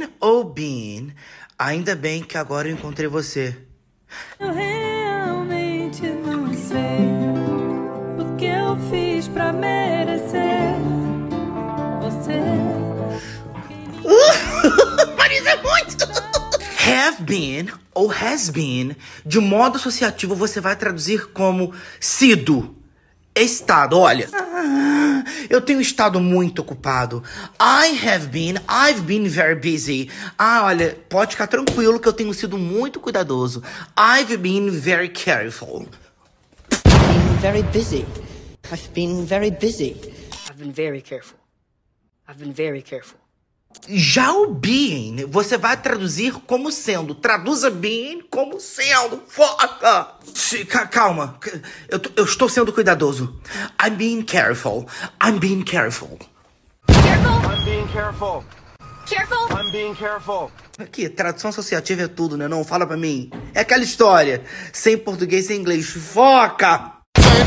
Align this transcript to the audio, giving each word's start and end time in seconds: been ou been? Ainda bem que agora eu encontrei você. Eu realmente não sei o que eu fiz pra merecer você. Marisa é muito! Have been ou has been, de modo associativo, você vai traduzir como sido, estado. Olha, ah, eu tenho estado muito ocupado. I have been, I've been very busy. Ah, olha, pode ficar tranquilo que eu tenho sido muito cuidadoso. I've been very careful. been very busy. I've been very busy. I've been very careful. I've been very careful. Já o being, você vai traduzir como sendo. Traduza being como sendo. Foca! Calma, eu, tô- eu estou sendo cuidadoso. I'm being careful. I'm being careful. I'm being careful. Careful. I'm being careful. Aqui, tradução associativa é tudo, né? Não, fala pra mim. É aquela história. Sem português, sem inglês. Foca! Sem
been 0.00 0.08
ou 0.20 0.44
been? 0.44 1.12
Ainda 1.58 1.94
bem 1.94 2.22
que 2.22 2.38
agora 2.38 2.68
eu 2.68 2.72
encontrei 2.72 3.06
você. 3.08 3.56
Eu 4.38 4.52
realmente 4.52 6.02
não 6.08 6.52
sei 6.54 7.06
o 8.18 8.36
que 8.36 8.46
eu 8.46 8.76
fiz 8.90 9.28
pra 9.28 9.52
merecer 9.52 10.74
você. 12.00 12.40
Marisa 15.16 15.50
é 15.50 15.62
muito! 15.62 16.30
Have 16.82 17.22
been 17.22 17.68
ou 17.94 18.10
has 18.10 18.48
been, 18.48 18.96
de 19.24 19.38
modo 19.38 19.76
associativo, 19.76 20.34
você 20.34 20.60
vai 20.60 20.74
traduzir 20.76 21.26
como 21.32 21.74
sido, 22.00 22.74
estado. 23.34 23.98
Olha, 23.98 24.28
ah, 24.32 25.24
eu 25.48 25.60
tenho 25.60 25.80
estado 25.80 26.20
muito 26.20 26.60
ocupado. 26.60 27.22
I 27.60 27.96
have 28.06 28.28
been, 28.28 28.56
I've 28.68 29.02
been 29.02 29.28
very 29.28 29.54
busy. 29.54 30.10
Ah, 30.38 30.64
olha, 30.64 30.96
pode 31.08 31.32
ficar 31.32 31.46
tranquilo 31.46 31.98
que 31.98 32.08
eu 32.08 32.12
tenho 32.12 32.32
sido 32.34 32.58
muito 32.58 33.00
cuidadoso. 33.00 33.62
I've 33.96 34.36
been 34.36 34.70
very 34.70 35.08
careful. 35.08 35.86
been 36.84 37.36
very 37.40 37.62
busy. 37.62 38.04
I've 38.70 38.92
been 38.94 39.24
very 39.24 39.50
busy. 39.50 39.96
I've 40.48 40.58
been 40.58 40.72
very 40.72 41.00
careful. 41.00 41.38
I've 42.28 42.38
been 42.38 42.52
very 42.52 42.82
careful. 42.82 43.18
Já 43.88 44.32
o 44.32 44.52
being, 44.52 45.24
você 45.26 45.56
vai 45.56 45.76
traduzir 45.76 46.32
como 46.46 46.70
sendo. 46.70 47.14
Traduza 47.14 47.70
being 47.70 48.22
como 48.30 48.60
sendo. 48.60 49.22
Foca! 49.26 50.08
Calma, 50.90 51.38
eu, 51.88 51.98
tô- 51.98 52.10
eu 52.16 52.24
estou 52.24 52.48
sendo 52.48 52.72
cuidadoso. 52.72 53.40
I'm 53.82 53.96
being 53.96 54.22
careful. 54.22 54.86
I'm 55.22 55.38
being 55.38 55.62
careful. 55.64 56.18
I'm 56.88 57.64
being 57.64 57.86
careful. 57.92 58.44
Careful. 59.08 59.48
I'm 59.58 59.70
being 59.72 59.94
careful. 59.94 60.50
Aqui, 60.78 61.08
tradução 61.08 61.50
associativa 61.50 62.02
é 62.02 62.08
tudo, 62.08 62.36
né? 62.36 62.46
Não, 62.46 62.64
fala 62.64 62.86
pra 62.86 62.96
mim. 62.96 63.30
É 63.54 63.60
aquela 63.60 63.82
história. 63.82 64.42
Sem 64.72 64.96
português, 64.98 65.46
sem 65.46 65.58
inglês. 65.60 65.88
Foca! 65.90 66.92
Sem 67.18 67.44